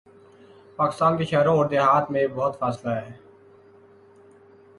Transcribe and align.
پاکستان 0.75 1.17
کے 1.17 1.23
شہروں 1.23 1.55
اوردیہات 1.57 2.11
میں 2.11 2.27
بہت 2.27 2.59
فاصلہ 2.59 2.89
ہے۔ 2.89 3.11